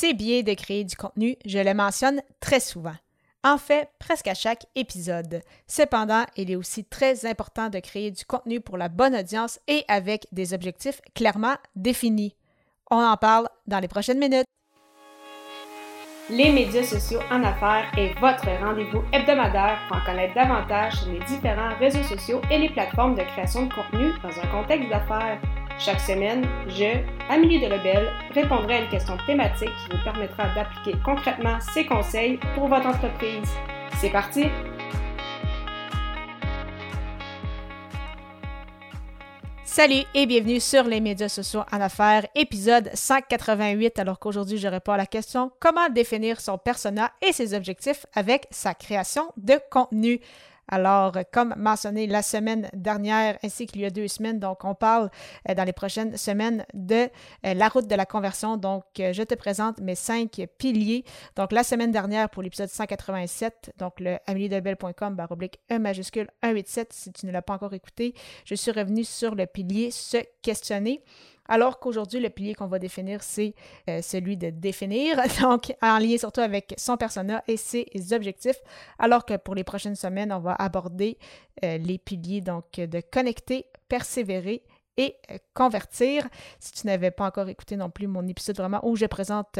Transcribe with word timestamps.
C'est 0.00 0.14
bien 0.14 0.40
de 0.40 0.54
créer 0.54 0.82
du 0.84 0.96
contenu, 0.96 1.36
je 1.44 1.58
le 1.58 1.74
mentionne 1.74 2.22
très 2.40 2.58
souvent. 2.58 2.94
En 3.44 3.58
fait, 3.58 3.90
presque 3.98 4.28
à 4.28 4.34
chaque 4.34 4.64
épisode. 4.74 5.42
Cependant, 5.66 6.24
il 6.38 6.50
est 6.50 6.56
aussi 6.56 6.86
très 6.86 7.26
important 7.26 7.68
de 7.68 7.80
créer 7.80 8.10
du 8.10 8.24
contenu 8.24 8.62
pour 8.62 8.78
la 8.78 8.88
bonne 8.88 9.14
audience 9.14 9.60
et 9.68 9.84
avec 9.88 10.26
des 10.32 10.54
objectifs 10.54 11.02
clairement 11.14 11.56
définis. 11.76 12.34
On 12.90 12.96
en 12.96 13.18
parle 13.18 13.46
dans 13.66 13.78
les 13.78 13.88
prochaines 13.88 14.18
minutes. 14.18 14.46
Les 16.30 16.50
médias 16.50 16.84
sociaux 16.84 17.20
en 17.30 17.44
affaires 17.44 17.92
est 17.98 18.18
votre 18.20 18.48
rendez-vous 18.58 19.02
hebdomadaire 19.12 19.80
pour 19.86 19.98
en 19.98 20.04
connaître 20.06 20.32
davantage 20.34 20.94
sur 20.94 21.12
les 21.12 21.22
différents 21.24 21.76
réseaux 21.78 22.04
sociaux 22.04 22.40
et 22.50 22.56
les 22.56 22.70
plateformes 22.70 23.16
de 23.16 23.22
création 23.24 23.66
de 23.66 23.74
contenu 23.74 24.12
dans 24.22 24.40
un 24.40 24.46
contexte 24.46 24.88
d'affaires. 24.88 25.42
Chaque 25.82 26.00
semaine, 26.00 26.46
je, 26.68 27.00
Amélie 27.30 27.58
Delebel, 27.58 28.10
répondrai 28.34 28.74
à 28.74 28.82
une 28.82 28.90
question 28.90 29.16
thématique 29.26 29.70
qui 29.70 29.96
vous 29.96 30.04
permettra 30.04 30.54
d'appliquer 30.54 30.98
concrètement 31.02 31.58
ces 31.72 31.86
conseils 31.86 32.38
pour 32.54 32.68
votre 32.68 32.84
entreprise. 32.84 33.48
C'est 33.98 34.10
parti! 34.10 34.44
Salut 39.64 40.02
et 40.14 40.26
bienvenue 40.26 40.60
sur 40.60 40.82
les 40.82 41.00
médias 41.00 41.30
sociaux 41.30 41.62
en 41.72 41.80
affaires, 41.80 42.26
épisode 42.34 42.90
188, 42.92 43.98
alors 44.00 44.18
qu'aujourd'hui 44.18 44.58
je 44.58 44.68
réponds 44.68 44.92
à 44.92 44.98
la 44.98 45.06
question 45.06 45.50
comment 45.60 45.88
définir 45.88 46.42
son 46.42 46.58
persona 46.58 47.10
et 47.26 47.32
ses 47.32 47.54
objectifs 47.54 48.04
avec 48.14 48.46
sa 48.50 48.74
création 48.74 49.32
de 49.38 49.54
contenu? 49.70 50.20
Alors, 50.72 51.12
comme 51.32 51.52
mentionné 51.56 52.06
la 52.06 52.22
semaine 52.22 52.70
dernière 52.72 53.36
ainsi 53.42 53.66
qu'il 53.66 53.80
y 53.80 53.84
a 53.84 53.90
deux 53.90 54.06
semaines, 54.06 54.38
donc 54.38 54.64
on 54.64 54.76
parle 54.76 55.10
euh, 55.48 55.54
dans 55.54 55.64
les 55.64 55.72
prochaines 55.72 56.16
semaines 56.16 56.64
de 56.74 57.08
euh, 57.44 57.54
la 57.54 57.68
route 57.68 57.88
de 57.88 57.94
la 57.96 58.06
conversion. 58.06 58.56
Donc, 58.56 58.84
euh, 59.00 59.12
je 59.12 59.24
te 59.24 59.34
présente 59.34 59.80
mes 59.80 59.96
cinq 59.96 60.40
piliers. 60.58 61.04
Donc, 61.34 61.50
la 61.50 61.64
semaine 61.64 61.90
dernière 61.90 62.30
pour 62.30 62.44
l'épisode 62.44 62.68
187, 62.68 63.72
donc 63.78 63.98
le 63.98 64.18
ameliedebel.com 64.28 65.16
baroblique 65.16 65.58
E 65.72 65.78
majuscule 65.78 66.28
187 66.44 66.92
si 66.92 67.12
tu 67.12 67.26
ne 67.26 67.32
l'as 67.32 67.42
pas 67.42 67.54
encore 67.54 67.74
écouté, 67.74 68.14
je 68.44 68.54
suis 68.54 68.70
revenu 68.70 69.02
sur 69.02 69.34
le 69.34 69.46
pilier 69.46 69.90
se 69.90 70.18
questionner. 70.40 71.02
Alors 71.50 71.80
qu'aujourd'hui, 71.80 72.20
le 72.20 72.30
pilier 72.30 72.54
qu'on 72.54 72.68
va 72.68 72.78
définir, 72.78 73.24
c'est 73.24 73.54
euh, 73.88 74.00
celui 74.02 74.36
de 74.36 74.50
définir, 74.50 75.20
donc 75.40 75.74
en 75.82 75.98
lien 75.98 76.16
surtout 76.16 76.40
avec 76.40 76.74
son 76.78 76.96
persona 76.96 77.42
et 77.48 77.56
ses 77.56 77.86
objectifs. 78.12 78.60
Alors 79.00 79.26
que 79.26 79.36
pour 79.36 79.56
les 79.56 79.64
prochaines 79.64 79.96
semaines, 79.96 80.32
on 80.32 80.38
va 80.38 80.54
aborder 80.54 81.18
euh, 81.64 81.76
les 81.76 81.98
piliers 81.98 82.40
donc 82.40 82.76
de 82.76 83.00
connecter, 83.00 83.66
persévérer 83.88 84.62
et 84.96 85.16
euh, 85.32 85.38
convertir. 85.52 86.28
Si 86.60 86.70
tu 86.70 86.86
n'avais 86.86 87.10
pas 87.10 87.26
encore 87.26 87.48
écouté 87.48 87.76
non 87.76 87.90
plus 87.90 88.06
mon 88.06 88.26
épisode 88.28 88.56
vraiment 88.56 88.80
où 88.86 88.94
je 88.94 89.06
présente 89.06 89.58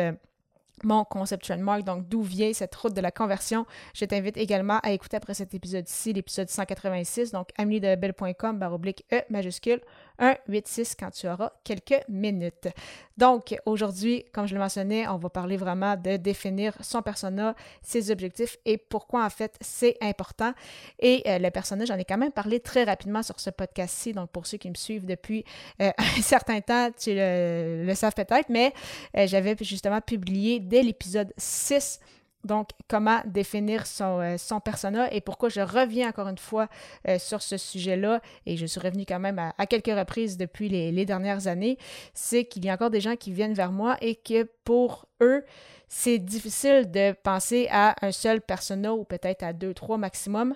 mon 0.84 1.04
conceptual 1.04 1.60
mark, 1.60 1.84
donc 1.84 2.08
d'où 2.08 2.22
vient 2.22 2.52
cette 2.52 2.74
route 2.74 2.94
de 2.94 3.00
la 3.00 3.10
conversion. 3.10 3.66
Je 3.94 4.04
t'invite 4.04 4.36
également 4.36 4.78
à 4.82 4.92
écouter 4.92 5.16
après 5.16 5.34
cet 5.34 5.54
épisode-ci, 5.54 6.12
l'épisode 6.12 6.48
186, 6.48 7.32
donc 7.32 7.48
ameliedebel.com, 7.58 8.58
baroblique 8.58 9.04
E 9.12 9.22
majuscule 9.30 9.80
186 10.20 10.94
quand 10.98 11.10
tu 11.10 11.26
auras 11.28 11.50
quelques 11.64 12.02
minutes. 12.08 12.68
Donc, 13.16 13.56
aujourd'hui, 13.66 14.24
comme 14.32 14.46
je 14.46 14.54
le 14.54 14.60
mentionnais, 14.60 15.08
on 15.08 15.16
va 15.16 15.28
parler 15.30 15.56
vraiment 15.56 15.96
de 15.96 16.16
définir 16.16 16.74
son 16.80 17.02
persona, 17.02 17.54
ses 17.82 18.10
objectifs 18.10 18.56
et 18.64 18.76
pourquoi 18.76 19.24
en 19.24 19.30
fait 19.30 19.56
c'est 19.60 19.96
important. 20.00 20.52
Et 20.98 21.22
euh, 21.26 21.38
le 21.38 21.50
persona, 21.50 21.84
j'en 21.84 21.96
ai 21.96 22.04
quand 22.04 22.18
même 22.18 22.32
parlé 22.32 22.60
très 22.60 22.84
rapidement 22.84 23.22
sur 23.22 23.40
ce 23.40 23.50
podcast-ci. 23.50 24.12
Donc, 24.12 24.30
pour 24.30 24.46
ceux 24.46 24.58
qui 24.58 24.70
me 24.70 24.74
suivent 24.74 25.06
depuis 25.06 25.44
euh, 25.80 25.90
un 25.98 26.22
certain 26.22 26.60
temps, 26.60 26.90
tu 26.96 27.14
le, 27.14 27.84
le 27.86 27.94
savent 27.94 28.14
peut-être, 28.14 28.48
mais 28.48 28.72
euh, 29.16 29.26
j'avais 29.26 29.56
justement 29.60 30.00
publié 30.00 30.60
dès 30.60 30.82
l'épisode 30.82 31.32
6 31.36 32.00
donc, 32.44 32.68
comment 32.88 33.20
définir 33.26 33.86
son, 33.86 34.20
euh, 34.20 34.36
son, 34.38 34.60
persona 34.60 35.12
et 35.12 35.20
pourquoi 35.20 35.48
je 35.48 35.60
reviens 35.60 36.08
encore 36.08 36.28
une 36.28 36.38
fois 36.38 36.68
euh, 37.06 37.18
sur 37.18 37.42
ce 37.42 37.56
sujet-là, 37.56 38.20
et 38.46 38.56
je 38.56 38.66
suis 38.66 38.80
revenue 38.80 39.04
quand 39.06 39.20
même 39.20 39.38
à, 39.38 39.66
quelques 39.66 39.86
reprises 39.96 40.36
depuis 40.36 40.68
les, 40.68 40.90
les 40.90 41.04
dernières 41.04 41.46
années, 41.48 41.76
c'est 42.14 42.44
qu'il 42.46 42.64
y 42.64 42.70
a 42.70 42.74
encore 42.74 42.90
des 42.90 43.00
gens 43.00 43.16
qui 43.16 43.32
viennent 43.32 43.54
vers 43.54 43.72
moi 43.72 43.96
et 44.00 44.14
que 44.14 44.48
pour 44.64 45.06
eux, 45.20 45.44
c'est 45.88 46.18
difficile 46.18 46.90
de 46.90 47.12
penser 47.12 47.66
à 47.70 47.96
un 48.00 48.12
seul 48.12 48.40
persona 48.40 48.94
ou 48.94 49.04
peut-être 49.04 49.42
à 49.42 49.52
deux, 49.52 49.74
trois 49.74 49.98
maximum. 49.98 50.54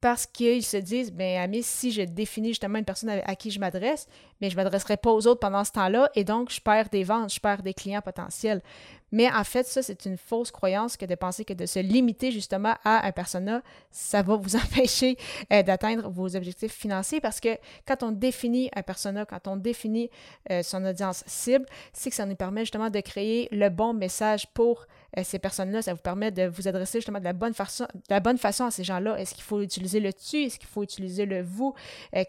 Parce 0.00 0.26
qu'ils 0.26 0.64
se 0.64 0.76
disent, 0.76 1.12
ben 1.12 1.40
Ami, 1.40 1.62
si 1.62 1.90
je 1.90 2.02
définis 2.02 2.48
justement 2.48 2.78
une 2.78 2.84
personne 2.84 3.08
à, 3.08 3.36
qui 3.36 3.50
je 3.50 3.58
m'adresse, 3.58 4.06
mais 4.44 4.50
je 4.50 4.56
ne 4.56 4.62
m'adresserai 4.62 4.98
pas 4.98 5.10
aux 5.10 5.26
autres 5.26 5.40
pendant 5.40 5.64
ce 5.64 5.72
temps-là, 5.72 6.10
et 6.14 6.22
donc 6.22 6.50
je 6.50 6.60
perds 6.60 6.90
des 6.90 7.02
ventes, 7.02 7.32
je 7.32 7.40
perds 7.40 7.62
des 7.62 7.72
clients 7.72 8.02
potentiels. 8.02 8.60
Mais 9.14 9.30
en 9.30 9.44
fait, 9.44 9.64
ça, 9.64 9.80
c'est 9.80 10.06
une 10.06 10.16
fausse 10.16 10.50
croyance 10.50 10.96
que 10.96 11.06
de 11.06 11.14
penser 11.14 11.44
que 11.44 11.52
de 11.52 11.66
se 11.66 11.78
limiter 11.78 12.32
justement 12.32 12.74
à 12.82 13.06
un 13.06 13.12
persona, 13.12 13.62
ça 13.92 14.22
va 14.22 14.34
vous 14.34 14.56
empêcher 14.56 15.16
euh, 15.52 15.62
d'atteindre 15.62 16.10
vos 16.10 16.34
objectifs 16.34 16.72
financiers 16.72 17.20
parce 17.20 17.38
que 17.38 17.56
quand 17.86 18.02
on 18.02 18.10
définit 18.10 18.70
un 18.74 18.82
persona, 18.82 19.24
quand 19.24 19.46
on 19.46 19.56
définit 19.56 20.10
euh, 20.50 20.64
son 20.64 20.84
audience 20.84 21.22
cible, 21.28 21.64
c'est 21.92 22.10
que 22.10 22.16
ça 22.16 22.26
nous 22.26 22.34
permet 22.34 22.62
justement 22.62 22.90
de 22.90 22.98
créer 22.98 23.48
le 23.52 23.68
bon 23.68 23.94
message 23.94 24.48
pour 24.48 24.84
euh, 25.16 25.22
ces 25.22 25.38
personnes-là. 25.38 25.82
Ça 25.82 25.94
vous 25.94 26.00
permet 26.00 26.32
de 26.32 26.46
vous 26.46 26.66
adresser 26.66 26.98
justement 26.98 27.20
de 27.20 27.24
la 27.24 27.34
bonne 27.34 27.54
façon, 27.54 27.84
de 27.94 28.00
la 28.10 28.18
bonne 28.18 28.38
façon 28.38 28.64
à 28.64 28.72
ces 28.72 28.82
gens-là. 28.82 29.16
Est-ce 29.20 29.36
qu'il 29.36 29.44
faut 29.44 29.60
utiliser 29.62 30.00
le 30.00 30.12
tu? 30.12 30.42
Est-ce 30.42 30.58
qu'il 30.58 30.68
faut 30.68 30.82
utiliser 30.82 31.24
le 31.24 31.40
vous? 31.40 31.72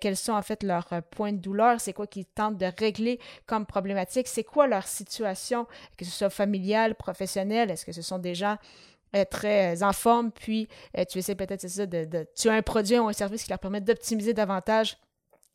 quels 0.02 0.18
sont 0.18 0.34
en 0.34 0.42
fait 0.44 0.62
leurs 0.62 0.90
points 1.10 1.34
de 1.34 1.40
douleur? 1.40 1.82
C'est 1.82 1.94
quoi 1.94 2.05
qu'ils 2.06 2.26
tentent 2.26 2.58
de 2.58 2.68
régler 2.80 3.20
comme 3.46 3.66
problématique? 3.66 4.28
C'est 4.28 4.44
quoi 4.44 4.68
leur 4.68 4.88
situation, 4.88 5.68
que 5.98 6.06
ce 6.06 6.12
soit 6.12 6.30
familiale, 6.30 6.96
professionnel? 6.96 7.72
Est-ce 7.72 7.86
que 7.86 7.92
ce 7.92 8.02
sont 8.02 8.20
des 8.20 8.36
gens 8.36 8.58
euh, 9.16 9.24
très 9.24 9.82
en 9.82 9.94
forme, 9.94 10.32
puis 10.32 10.68
euh, 10.98 11.06
tu 11.06 11.20
essaies 11.20 11.36
peut-être, 11.36 11.62
c'est 11.62 11.70
ça, 11.70 11.86
de, 11.86 12.28
tu 12.36 12.50
as 12.50 12.54
un 12.54 12.62
produit 12.62 13.00
ou 13.00 13.08
un 13.08 13.14
service 13.14 13.44
qui 13.44 13.50
leur 13.50 13.60
permet 13.60 13.80
d'optimiser 13.80 14.34
davantage 14.34 14.98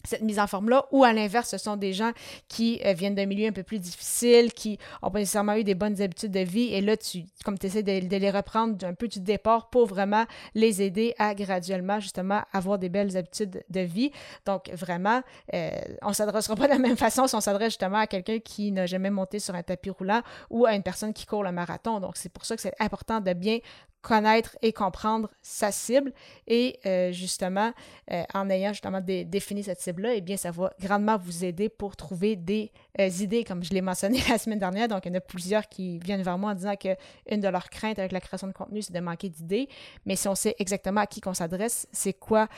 cette 0.05 0.23
mise 0.23 0.39
en 0.39 0.47
forme-là, 0.47 0.87
ou 0.93 1.05
à 1.05 1.13
l'inverse, 1.13 1.51
ce 1.51 1.59
sont 1.59 1.77
des 1.77 1.93
gens 1.93 2.13
qui 2.49 2.81
euh, 2.85 2.93
viennent 2.93 3.15
d'un 3.15 3.27
milieu 3.27 3.49
un 3.49 3.53
peu 3.53 3.63
plus 3.63 3.79
difficile, 3.79 4.53
qui 4.53 4.79
n'ont 5.03 5.11
pas 5.11 5.19
nécessairement 5.19 5.55
eu 5.55 5.65
des 5.65 5.75
bonnes 5.75 6.01
habitudes 6.01 6.33
de 6.33 6.41
vie, 6.41 6.73
et 6.73 6.81
là, 6.81 6.97
tu, 6.97 7.25
comme 7.45 7.59
tu 7.59 7.67
essaies 7.67 7.83
de, 7.83 8.17
les 8.17 8.31
reprendre 8.31 8.85
un 8.87 8.95
peu 8.95 9.09
du 9.09 9.21
départ 9.21 9.71
pour 9.71 9.87
vraiment 9.87 10.25
les 10.55 10.83
aider 10.83 11.15
à 11.19 11.35
graduellement, 11.35 12.01
justement, 12.01 12.43
avoir 12.53 12.79
des 12.79 12.89
belles 12.89 13.17
habitudes 13.17 13.63
de 13.69 13.81
vie. 13.81 14.11
Donc, 14.47 14.71
vraiment, 14.71 15.23
euh, 15.55 15.71
on 16.03 16.09
ne 16.09 16.15
s'adressera 16.15 16.57
pas 16.57 16.65
de 16.65 16.73
la 16.73 16.79
même 16.79 16.97
façon 16.97 17.27
si 17.27 17.35
on 17.35 17.41
s'adresse 17.41 17.71
justement 17.71 17.99
à 17.99 18.07
quelqu'un 18.07 18.39
qui 18.39 18.73
n'a 18.73 18.87
jamais 18.87 19.11
monté 19.11 19.39
sur 19.39 19.55
un 19.55 19.63
tapis 19.63 19.91
roulant 19.91 20.23
ou 20.51 20.67
à 20.67 20.75
une 20.75 20.83
personne 20.83 21.13
qui 21.13 21.27
court 21.27 21.43
le 21.43 21.53
marathon. 21.53 22.01
Donc, 22.01 22.17
c'est 22.17 22.29
pour 22.29 22.45
ça 22.45 22.57
que 22.57 22.63
c'est 22.63 22.75
important 22.81 23.21
de 23.21 23.33
bien 23.33 23.59
connaître 24.03 24.57
et 24.63 24.73
comprendre 24.73 25.31
sa 25.43 25.73
cible. 25.73 26.13
Et 26.47 26.79
euh, 26.87 27.13
justement, 27.13 27.73
euh, 28.11 28.23
en 28.35 28.49
ayant 28.51 28.73
justement 28.73 29.01
défini 29.01 29.63
cette 29.63 29.81
cible-là, 29.91 30.15
eh 30.15 30.21
bien, 30.21 30.37
ça 30.37 30.51
va 30.51 30.73
grandement 30.81 31.17
vous 31.19 31.45
aider 31.45 31.69
pour 31.69 31.97
trouver 31.97 32.37
des 32.37 32.73
euh, 32.99 33.09
idées, 33.09 33.45
comme 33.45 33.63
je 33.63 33.71
l'ai 33.71 33.81
mentionné 33.81 34.21
la 34.29 34.39
semaine 34.39 34.59
dernière. 34.59 34.89
Donc, 34.89 35.07
il 35.07 35.09
y 35.09 35.13
en 35.13 35.19
a 35.19 35.21
plusieurs 35.21 35.69
qui 35.69 35.99
viennent 35.99 36.23
vers 36.23 36.39
moi 36.39 36.53
en 36.53 36.55
disant 36.55 36.75
qu'une 36.77 37.41
de 37.41 37.49
leurs 37.49 37.71
craintes 37.71 37.99
avec 37.99 38.13
la 38.13 38.21
création 38.21 38.47
de 38.47 38.53
contenu, 38.53 38.83
c'est 38.83 38.93
de 38.93 39.01
manquer 39.01 39.29
d'idées. 39.29 39.69
Mais 40.07 40.17
si 40.17 40.29
on 40.29 40.35
sait 40.35 40.55
exactement 40.59 41.01
à 41.01 41.07
qui 41.07 41.21
qu'on 41.21 41.35
s'adresse, 41.35 41.87
c'est 41.93 42.15
quoi 42.15 42.49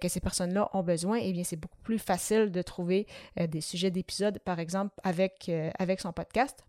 que 0.00 0.08
ces 0.08 0.20
personnes-là 0.20 0.70
ont 0.72 0.82
besoin, 0.82 1.18
eh 1.20 1.32
bien, 1.32 1.44
c'est 1.44 1.56
beaucoup 1.56 1.78
plus 1.82 1.98
facile 1.98 2.50
de 2.50 2.62
trouver 2.62 3.06
des 3.36 3.60
sujets 3.60 3.90
d'épisodes, 3.90 4.38
par 4.38 4.58
exemple, 4.58 4.94
avec 5.02 5.50
son 6.00 6.12
podcast. 6.12 6.64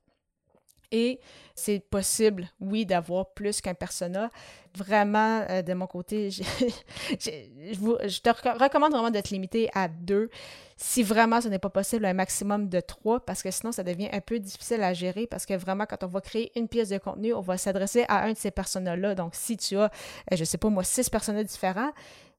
Et 0.93 1.19
c'est 1.55 1.79
possible, 1.79 2.47
oui, 2.61 2.85
d'avoir 2.85 3.33
plus 3.33 3.61
qu'un 3.61 3.73
persona. 3.73 4.29
Vraiment, 4.77 5.43
euh, 5.49 5.63
de 5.63 5.73
mon 5.73 5.87
côté, 5.87 6.29
je, 7.09 8.21
te 8.21 8.63
recommande 8.63 8.91
vraiment 8.91 9.09
de 9.09 9.19
te 9.19 9.29
limiter 9.29 9.69
à 9.73 9.87
deux. 9.87 10.29
Si 10.77 11.01
vraiment 11.01 11.41
ce 11.41 11.47
n'est 11.47 11.57
pas 11.57 11.71
possible, 11.71 12.05
un 12.05 12.13
maximum 12.13 12.69
de 12.69 12.79
trois, 12.79 13.19
parce 13.19 13.41
que 13.41 13.49
sinon, 13.49 13.71
ça 13.71 13.81
devient 13.83 14.09
un 14.11 14.21
peu 14.21 14.37
difficile 14.37 14.83
à 14.83 14.93
gérer, 14.93 15.25
parce 15.25 15.47
que 15.47 15.55
vraiment, 15.55 15.87
quand 15.87 16.03
on 16.03 16.07
va 16.07 16.21
créer 16.21 16.51
une 16.55 16.67
pièce 16.67 16.89
de 16.89 16.99
contenu, 16.99 17.33
on 17.33 17.41
va 17.41 17.57
s'adresser 17.57 18.05
à 18.07 18.23
un 18.25 18.33
de 18.33 18.37
ces 18.37 18.51
personas-là. 18.51 19.15
Donc, 19.15 19.33
si 19.33 19.57
tu 19.57 19.75
as, 19.77 19.85
euh, 20.31 20.35
je 20.35 20.43
sais 20.43 20.59
pas 20.59 20.69
moi, 20.69 20.83
six 20.83 21.09
personas 21.09 21.43
différents, 21.43 21.91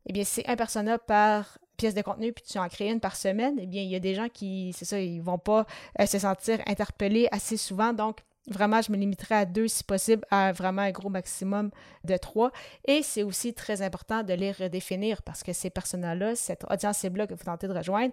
eh 0.07 0.13
bien, 0.13 0.23
c'est 0.23 0.49
un 0.49 0.55
persona 0.55 0.99
par 0.99 1.59
pièce 1.77 1.95
de 1.95 2.03
contenu, 2.03 2.33
puis 2.33 2.45
tu 2.49 2.59
en 2.59 2.69
crées 2.69 2.89
une 2.89 3.01
par 3.01 3.17
semaine, 3.17 3.59
eh 3.61 3.67
bien, 3.67 3.83
il 3.83 3.89
y 3.89 3.97
a 3.97 4.01
des 4.01 4.15
gens 4.15 4.29
qui, 4.29 4.73
c'est 4.77 4.85
ça, 4.85 5.01
ils 5.01 5.21
vont 5.21 5.39
pas 5.39 5.67
euh, 6.01 6.07
se 6.07 6.21
sentir 6.21 6.61
interpellés 6.67 7.27
assez 7.33 7.57
souvent. 7.57 7.93
Donc, 7.93 8.19
Vraiment, 8.47 8.83
je 8.83 8.93
me 8.93 8.97
limiterai 8.99 9.35
à 9.35 9.45
deux 9.47 9.69
si 9.69 9.83
possible, 9.85 10.25
à 10.31 10.53
vraiment 10.53 10.83
un 10.83 10.91
gros 10.91 11.09
maximum 11.09 11.71
de 12.05 12.17
trois. 12.19 12.51
Et 12.85 13.03
c'est 13.03 13.23
aussi 13.23 13.55
très 13.55 13.81
important 13.81 14.23
de 14.23 14.35
les 14.35 14.53
redéfinir 14.53 15.23
parce 15.23 15.43
que 15.43 15.53
ces 15.55 15.71
personnes-là, 15.71 16.35
cette 16.35 16.65
audience 16.71 16.99
cible-là 16.99 17.27
que 17.27 17.35
vous 17.35 17.45
tentez 17.45 17.69
de 17.69 17.73
rejoindre, 17.73 18.13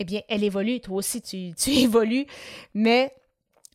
eh 0.00 0.04
bien, 0.04 0.22
elle 0.28 0.42
évolue. 0.42 0.80
Toi 0.80 0.96
aussi, 0.96 1.22
tu, 1.22 1.54
tu 1.54 1.70
évolues, 1.78 2.26
mais 2.74 3.14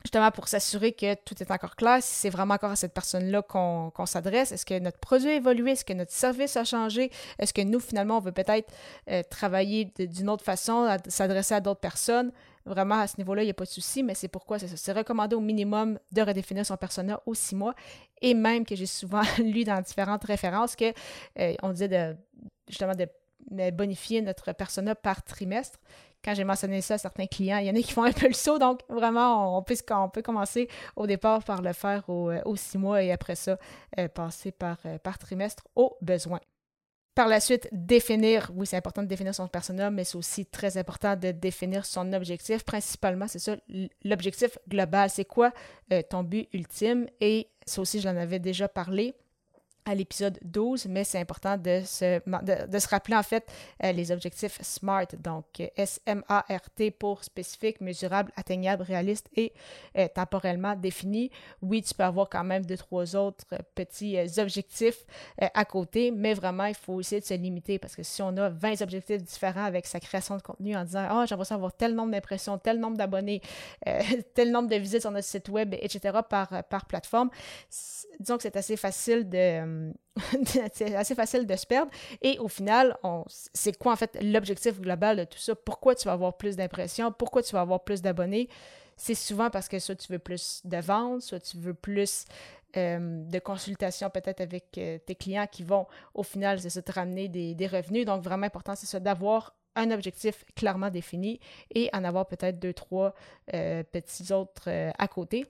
justement 0.04 0.32
pour 0.32 0.48
s'assurer 0.48 0.94
que 0.94 1.14
tout 1.16 1.36
est 1.42 1.52
encore 1.52 1.76
clair, 1.76 2.02
si 2.02 2.14
c'est 2.14 2.30
vraiment 2.30 2.54
encore 2.54 2.72
à 2.72 2.76
cette 2.76 2.94
personne-là 2.94 3.42
qu'on 3.42 4.06
s'adresse, 4.06 4.52
est-ce 4.52 4.66
que 4.66 4.80
notre 4.80 4.98
produit 5.00 5.30
a 5.30 5.36
évolué, 5.36 5.72
est-ce 5.72 5.86
que 5.86 5.94
notre 5.94 6.12
service 6.12 6.56
a 6.56 6.64
changé, 6.64 7.12
est-ce 7.38 7.54
que 7.54 7.62
nous, 7.62 7.80
finalement, 7.80 8.18
on 8.18 8.22
veut 8.22 8.32
peut-être 8.32 8.72
euh, 9.10 9.24
travailler 9.30 9.92
d'une 9.98 10.30
autre 10.30 10.44
façon, 10.44 10.98
s'adresser 11.08 11.56
à 11.56 11.62
d'autres 11.62 11.82
personnes? 11.82 12.32
Vraiment, 12.66 13.00
à 13.00 13.08
ce 13.08 13.18
niveau-là, 13.18 13.42
il 13.44 13.46
n'y 13.46 13.52
a 13.52 13.56
pas 13.56 13.66
de 13.66 13.70
souci, 13.70 14.04
mais 14.04 14.16
c'est 14.16 14.28
pourquoi 14.28 14.60
c'est 14.60 14.92
recommandé 14.92 15.36
au 15.36 15.40
minimum 15.40 15.98
de 16.12 16.22
redéfinir 16.22 16.66
son 16.66 16.78
persona 16.78 17.20
aux 17.26 17.34
six 17.34 17.56
mois, 17.56 17.74
et 18.22 18.34
même 18.34 18.66
que 18.66 18.76
j'ai 18.76 18.86
souvent 18.86 19.24
lu 19.38 19.64
dans 19.64 19.82
différentes 19.82 20.24
références 20.24 20.76
que 20.76 20.94
euh, 21.40 21.56
on 21.62 21.72
disait 21.72 21.88
de, 21.88 22.16
justement 22.68 22.96
de 22.96 23.08
bonifier 23.72 24.22
notre 24.22 24.52
persona 24.54 24.96
par 24.96 25.24
trimestre 25.24 25.80
quand 26.24 26.36
j'ai 26.36 26.44
mentionné 26.44 26.82
ça 26.82 26.96
à 26.96 26.98
certains 26.98 27.28
clients, 27.28 27.58
il 27.58 27.68
y 27.68 27.70
en 27.70 27.76
a 27.76 27.82
qui 27.82 27.94
font 27.94 28.04
un 28.04 28.12
peu 28.12 28.28
le 28.28 28.34
saut. 28.34 28.60
Donc, 28.60 28.82
vraiment, 28.90 29.58
on 29.58 29.64
peut, 29.64 30.22
commencer 30.22 30.68
au 30.96 31.08
départ 31.08 31.44
par 31.44 31.62
le 31.62 31.74
faire 31.74 32.10
aux 32.10 32.30
euh, 32.30 32.56
six 32.56 32.78
mois 32.78 33.02
et 33.04 33.12
après 33.12 33.36
ça, 33.36 33.58
euh, 33.98 34.08
passer 34.08 34.52
par, 34.52 34.78
euh, 34.86 34.98
par 34.98 35.18
trimestre 35.18 35.64
au 35.76 35.98
besoin. 36.02 36.40
Par 37.16 37.28
la 37.28 37.40
suite, 37.40 37.68
définir, 37.72 38.52
oui, 38.56 38.66
c'est 38.66 38.78
important 38.78 39.04
de 39.04 39.08
définir 39.08 39.36
son 39.36 39.48
persona, 39.48 39.92
mais 39.92 40.04
c'est 40.04 40.18
aussi 40.18 40.46
très 40.46 40.78
important 40.78 41.16
de 41.16 41.32
définir 41.32 41.86
son 41.86 42.14
objectif. 42.14 42.64
Principalement, 42.64 43.28
c'est 43.28 43.40
ça, 43.40 43.58
l'objectif 44.06 44.58
global. 44.70 45.10
C'est 45.10 45.26
quoi 45.26 45.52
ton 46.10 46.24
but 46.24 46.48
ultime? 46.54 47.08
Et 47.20 47.50
ça 47.66 47.82
aussi, 47.82 48.00
j'en 48.00 48.16
avais 48.16 48.40
déjà 48.40 48.70
parlé 48.70 49.16
à 49.90 49.96
l'épisode 49.96 50.38
12, 50.44 50.86
mais 50.86 51.04
c'est 51.04 51.20
important 51.20 51.58
de 51.58 51.82
se, 51.84 52.20
de, 52.68 52.80
se 52.80 52.88
rappeler 52.88 53.16
en 53.16 53.24
fait 53.24 53.52
euh, 53.84 53.92
les 53.92 54.12
objectifs 54.12 54.60
SMART, 54.62 55.08
donc 55.18 55.46
euh, 55.60 55.68
S-M-A-R-T 55.76 56.92
pour 56.92 57.24
spécifique, 57.24 57.82
mesurable, 57.82 58.32
atteignable, 58.36 58.84
réaliste 58.84 59.28
et 59.36 59.52
euh, 59.98 60.08
temporellement 60.14 60.76
défini. 60.76 61.32
Oui, 61.64 61.82
tu 61.82 61.96
peux 61.96 62.04
avoir 62.04 62.30
quand 62.30 62.44
même 62.44 62.66
deux, 62.66 62.78
trois 62.78 63.16
autres 63.16 63.46
petits 63.74 64.18
objectifs 64.38 65.06
à 65.40 65.66
côté, 65.66 66.12
mais 66.12 66.34
vraiment, 66.34 66.66
il 66.66 66.76
faut 66.76 67.00
essayer 67.00 67.22
de 67.22 67.26
se 67.26 67.34
limiter 67.34 67.80
parce 67.80 67.96
que 67.96 68.04
si 68.04 68.22
on 68.22 68.36
a 68.38 68.50
20 68.50 68.82
objectifs 68.82 69.24
différents 69.24 69.66
avec 69.66 69.88
sa 69.88 70.00
création 70.00 70.38
de 70.38 70.42
contenu 70.42 70.76
en 70.76 70.84
disant 70.84 71.06
Ah, 71.10 71.22
oh, 71.22 71.26
j'aimerais 71.28 71.52
avoir 71.52 71.74
tel 71.74 71.96
nombre 71.96 72.12
d'impressions, 72.12 72.58
tel 72.60 72.80
nombre 72.80 72.98
d'abonnés, 72.98 73.42
tel 74.36 74.52
nombre 74.52 74.70
de 74.70 74.76
visites 74.76 75.02
sur 75.02 75.12
notre 75.12 75.28
site 75.28 75.50
web, 75.50 75.74
etc., 75.74 76.20
par, 76.30 76.64
par 76.66 76.86
plateforme, 76.86 77.30
disons 78.20 78.38
que 78.38 78.44
c'est 78.44 78.56
assez 78.56 78.78
facile 78.78 79.28
de 79.28 79.79
euh, 79.80 79.92
c'est 80.74 80.96
assez 80.96 81.16
facile 81.16 81.46
de 81.46 81.56
se 81.56 81.66
perdre. 81.66 81.92
Et 82.22 82.38
au 82.40 82.48
final, 82.48 82.98
c'est 83.54 83.78
quoi 83.78 83.94
en 83.94 83.96
fait 83.96 84.18
l'objectif 84.22 84.80
global 84.80 85.18
de 85.18 85.24
tout 85.24 85.38
ça? 85.38 85.56
Pourquoi 85.56 85.96
tu 85.96 86.06
vas 86.06 86.14
avoir 86.14 86.38
plus 86.38 86.56
d'impressions? 86.56 87.12
Pourquoi 87.12 87.44
tu 87.44 87.54
vas 87.54 87.62
avoir 87.62 87.84
plus 87.84 88.02
d'abonnés? 88.02 88.50
C'est 88.98 89.16
souvent 89.16 89.50
parce 89.50 89.70
que 89.70 89.80
soit 89.80 89.96
tu 89.96 90.12
veux 90.12 90.20
plus 90.20 90.62
de 90.66 90.78
ventes, 90.78 91.22
soit 91.22 91.40
tu 91.40 91.58
veux 91.58 91.74
plus 91.74 92.26
euh, 92.78 93.24
de 93.24 93.40
consultations 93.40 94.10
peut-être 94.10 94.42
avec 94.42 94.78
euh, 94.78 94.98
tes 95.00 95.16
clients 95.16 95.48
qui 95.50 95.64
vont 95.64 95.88
au 96.14 96.24
final, 96.24 96.60
ça, 96.60 96.82
te 96.82 96.92
ramener 96.92 97.30
des 97.30 97.68
revenus. 97.68 98.06
Donc 98.06 98.24
vraiment 98.24 98.46
important, 98.46 98.76
c'est 98.76 98.88
ça, 98.88 99.00
d'avoir 99.00 99.56
un 99.76 99.92
objectif 99.92 100.44
clairement 100.56 100.90
défini 100.90 101.40
et 101.74 101.90
en 101.94 102.04
avoir 102.04 102.28
peut-être 102.28 102.60
deux, 102.60 102.74
trois 102.74 103.14
petits 103.48 104.34
autres 104.34 104.68
à 104.68 105.08
côté. 105.08 105.46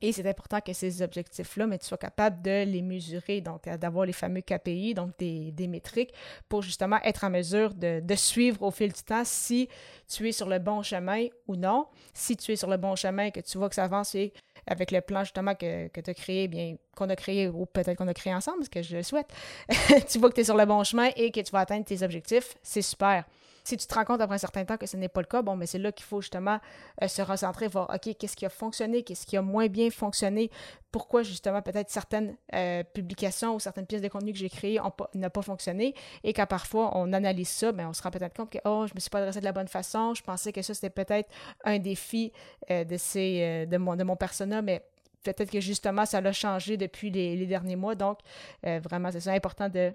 Et 0.00 0.12
c'est 0.12 0.26
important 0.28 0.60
que 0.60 0.72
ces 0.72 1.02
objectifs-là, 1.02 1.66
mais 1.66 1.78
tu 1.78 1.86
sois 1.86 1.98
capable 1.98 2.40
de 2.40 2.64
les 2.64 2.82
mesurer, 2.82 3.40
donc 3.40 3.66
euh, 3.66 3.76
d'avoir 3.76 4.06
les 4.06 4.12
fameux 4.12 4.42
KPI, 4.42 4.94
donc 4.94 5.10
des, 5.18 5.66
métriques, 5.68 6.14
pour 6.48 6.62
justement 6.62 6.98
être 7.02 7.24
en 7.24 7.30
mesure 7.30 7.74
de, 7.74 8.02
suivre 8.14 8.62
au 8.62 8.70
fil 8.70 8.92
du 8.92 9.02
temps 9.02 9.24
si 9.24 9.68
tu 10.08 10.28
es 10.28 10.32
sur 10.32 10.48
le 10.48 10.58
bon 10.60 10.82
chemin 10.82 11.26
ou 11.48 11.56
non. 11.56 11.86
Si 12.14 12.36
tu 12.36 12.52
es 12.52 12.56
sur 12.56 12.68
le 12.68 12.76
bon 12.76 12.94
chemin, 12.94 13.30
que 13.30 13.40
tu 13.40 13.58
vois 13.58 13.68
que 13.68 13.74
ça 13.74 13.84
avance 13.84 14.14
et 14.14 14.32
avec 14.66 14.92
le 14.92 15.00
plan 15.00 15.24
justement 15.24 15.54
que, 15.54 15.88
que 15.88 16.00
tu 16.00 16.10
as 16.10 16.14
créé, 16.14 16.46
bien 16.46 16.76
qu'on 16.94 17.08
a 17.10 17.16
créé, 17.16 17.48
ou 17.48 17.66
peut-être 17.66 17.96
qu'on 17.96 18.08
a 18.08 18.14
créé 18.14 18.34
ensemble, 18.34 18.64
ce 18.64 18.70
que 18.70 18.82
je 18.82 18.96
le 18.96 19.02
souhaite, 19.02 19.28
tu 20.08 20.18
vois 20.18 20.30
que 20.30 20.34
tu 20.34 20.42
es 20.42 20.44
sur 20.44 20.56
le 20.56 20.64
bon 20.64 20.84
chemin 20.84 21.10
et 21.16 21.32
que 21.32 21.40
tu 21.40 21.50
vas 21.50 21.60
atteindre 21.60 21.84
tes 21.84 22.02
objectifs, 22.02 22.56
c'est 22.62 22.82
super. 22.82 23.24
Si 23.68 23.76
tu 23.76 23.86
te 23.86 23.94
rends 23.94 24.06
compte 24.06 24.22
après 24.22 24.36
un 24.36 24.38
certain 24.38 24.64
temps 24.64 24.78
que 24.78 24.86
ce 24.86 24.96
n'est 24.96 25.10
pas 25.10 25.20
le 25.20 25.26
cas, 25.26 25.42
bon, 25.42 25.54
mais 25.54 25.66
c'est 25.66 25.78
là 25.78 25.92
qu'il 25.92 26.06
faut 26.06 26.22
justement 26.22 26.58
euh, 27.02 27.06
se 27.06 27.20
recentrer, 27.20 27.68
voir, 27.68 27.90
OK, 27.90 28.16
qu'est-ce 28.16 28.34
qui 28.34 28.46
a 28.46 28.48
fonctionné, 28.48 29.02
qu'est-ce 29.02 29.26
qui 29.26 29.36
a 29.36 29.42
moins 29.42 29.66
bien 29.66 29.90
fonctionné, 29.90 30.50
pourquoi 30.90 31.22
justement 31.22 31.60
peut-être 31.60 31.90
certaines 31.90 32.38
euh, 32.54 32.82
publications 32.82 33.54
ou 33.54 33.60
certaines 33.60 33.84
pièces 33.84 34.00
de 34.00 34.08
contenu 34.08 34.32
que 34.32 34.38
j'ai 34.38 34.48
créées 34.48 34.80
n'ont 35.14 35.28
pas 35.30 35.42
fonctionné 35.42 35.94
et 36.24 36.32
quand 36.32 36.46
parfois 36.46 36.96
on 36.96 37.12
analyse 37.12 37.50
ça, 37.50 37.70
bien, 37.72 37.90
on 37.90 37.92
se 37.92 38.02
rend 38.02 38.10
peut-être 38.10 38.34
compte 38.34 38.48
que 38.48 38.58
oh, 38.64 38.86
je 38.86 38.92
ne 38.92 38.96
me 38.96 39.00
suis 39.00 39.10
pas 39.10 39.18
adressé 39.18 39.40
de 39.40 39.44
la 39.44 39.52
bonne 39.52 39.68
façon, 39.68 40.14
je 40.14 40.22
pensais 40.22 40.50
que 40.50 40.62
ça 40.62 40.72
c'était 40.72 40.88
peut-être 40.88 41.28
un 41.64 41.78
défi 41.78 42.32
euh, 42.70 42.84
de, 42.84 42.96
ces, 42.96 43.66
de, 43.66 43.76
mon, 43.76 43.96
de 43.96 44.14
persona, 44.14 44.62
mais 44.62 44.82
peut-être 45.24 45.50
que 45.50 45.60
justement 45.60 46.06
ça 46.06 46.22
l'a 46.22 46.32
changé 46.32 46.78
depuis 46.78 47.10
les, 47.10 47.36
les, 47.36 47.44
derniers 47.44 47.76
mois. 47.76 47.94
Donc, 47.94 48.20
vraiment, 48.62 49.10
c'est 49.12 49.28
important 49.28 49.68
de 49.68 49.92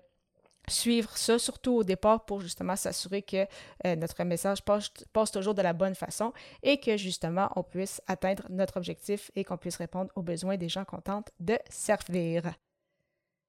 suivre 0.67 1.15
ça, 1.17 1.39
surtout 1.39 1.73
au 1.73 1.83
départ, 1.83 2.25
pour 2.25 2.41
justement 2.41 2.75
s'assurer 2.75 3.21
que 3.21 3.45
euh, 3.85 3.95
notre 3.95 4.23
message 4.23 4.63
passe, 4.63 4.91
passe, 5.11 5.31
toujours 5.31 5.53
de 5.53 5.61
la 5.61 5.73
bonne 5.73 5.95
façon 5.95 6.33
et 6.61 6.79
que 6.79 6.97
justement 6.97 7.49
on 7.55 7.63
puisse 7.63 8.01
atteindre 8.07 8.43
notre 8.49 8.77
objectif 8.77 9.31
et 9.35 9.43
qu'on 9.43 9.57
puisse 9.57 9.77
répondre 9.77 10.11
aux 10.15 10.21
besoins 10.21 10.57
des 10.57 10.69
gens 10.69 10.85
contents 10.85 11.23
de 11.39 11.57
servir. 11.69 12.53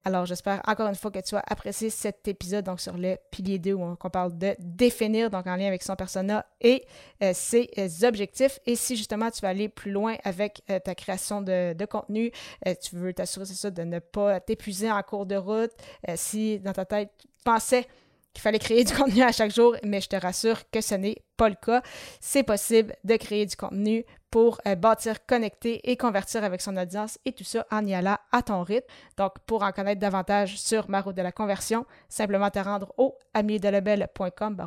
Alors, 0.07 0.27
j'espère 0.27 0.61
encore 0.67 0.87
une 0.87 0.95
fois 0.95 1.09
que 1.09 1.17
tu 1.17 1.35
as 1.35 1.43
apprécié 1.47 1.89
cet 1.89 2.27
épisode 2.27 2.63
donc 2.63 2.79
sur 2.79 2.95
le 2.95 3.17
pilier 3.31 3.57
2 3.57 3.73
où 3.73 3.81
on, 3.81 3.95
parle 3.95 4.37
de 4.37 4.55
définir, 4.59 5.31
donc 5.31 5.47
en 5.47 5.55
lien 5.55 5.65
avec 5.65 5.81
son 5.81 5.95
persona 5.95 6.45
et 6.61 6.85
euh, 7.23 7.31
ses 7.33 7.71
euh, 7.79 8.07
objectifs. 8.07 8.59
Et 8.67 8.75
si 8.75 8.97
justement 8.97 9.31
tu 9.31 9.41
veux 9.41 9.47
aller 9.47 9.67
plus 9.67 9.89
loin 9.89 10.15
avec 10.23 10.61
euh, 10.69 10.77
ta 10.77 10.93
création 10.93 11.41
de, 11.41 11.73
de 11.73 11.85
contenu, 11.85 12.31
tu 12.83 12.95
veux 12.95 13.13
t'assurer, 13.13 13.45
c'est 13.45 13.55
ça, 13.55 13.71
de 13.71 13.81
ne 13.81 13.97
pas 13.97 14.39
t'épuiser 14.39 14.91
en 14.91 15.01
cours 15.01 15.25
de 15.25 15.35
route, 15.37 15.71
si 16.13 16.59
dans 16.59 16.73
ta 16.73 16.85
tête 16.85 17.09
tu 17.17 17.27
pensais 17.43 17.87
qu'il 18.35 18.41
fallait 18.41 18.59
créer 18.59 18.83
du 18.83 18.93
contenu 18.93 19.23
à 19.23 19.31
chaque 19.31 19.51
jour, 19.51 19.75
mais 19.83 20.01
je 20.01 20.09
te 20.09 20.15
rassure 20.15 20.69
que 20.69 20.81
ce 20.81 20.93
n'est 20.93 21.23
pas 21.37 21.49
le 21.49 21.55
cas. 21.55 21.81
C'est 22.19 22.43
possible 22.43 22.93
de 23.03 23.15
créer 23.15 23.45
du 23.45 23.55
contenu 23.55 24.05
pour 24.29 24.59
euh, 24.67 24.75
bâtir, 24.75 25.25
connecter 25.25 25.79
et 25.89 25.95
convertir 25.95 26.43
avec 26.43 26.61
son 26.61 26.75
audience 26.75 27.17
et 27.23 27.31
tout 27.31 27.45
ça 27.45 27.65
en 27.71 27.85
y 27.85 27.93
allant 27.93 28.17
à 28.33 28.41
ton 28.41 28.61
rythme. 28.63 28.87
Donc, 29.17 29.39
pour 29.45 29.63
en 29.63 29.71
connaître 29.71 30.01
davantage 30.01 30.59
sur 30.59 30.89
ma 30.89 30.99
route 30.99 31.15
de 31.15 31.21
la 31.21 31.31
conversion, 31.31 31.85
simplement 32.09 32.49
te 32.49 32.59
rendre 32.59 32.93
au 32.97 33.17
amiedelabel.com 33.33 34.61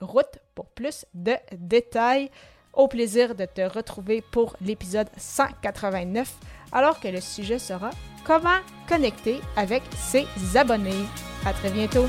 route 0.00 0.38
pour 0.54 0.66
plus 0.70 1.06
de 1.14 1.34
détails. 1.56 2.30
Au 2.72 2.88
plaisir 2.88 3.34
de 3.34 3.44
te 3.44 3.60
retrouver 3.60 4.24
pour 4.32 4.56
l'épisode 4.62 5.08
189, 5.18 6.34
alors 6.72 6.98
que 7.00 7.08
le 7.08 7.20
sujet 7.20 7.58
sera 7.58 7.90
comment 8.24 8.58
connecter 8.88 9.40
avec 9.56 9.82
ses 9.94 10.26
abonnés. 10.56 11.04
À 11.44 11.52
très 11.52 11.70
bientôt! 11.70 12.06